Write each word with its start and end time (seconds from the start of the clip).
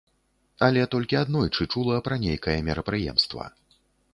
Але 0.67 0.85
толькі 0.95 1.19
аднойчы 1.19 1.67
чула 1.75 1.99
пра 2.07 2.15
нейкае 2.25 2.57
мерапрыемства. 2.71 3.43